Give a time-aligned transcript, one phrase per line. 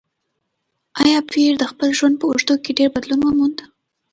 [1.03, 3.57] ایا پییر د خپل ژوند په اوږدو کې ډېر بدلون وموند؟